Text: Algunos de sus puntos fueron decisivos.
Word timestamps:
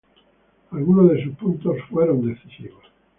Algunos 0.71 1.11
de 1.11 1.23
sus 1.23 1.35
puntos 1.35 1.75
fueron 1.87 2.25
decisivos. 2.27 2.83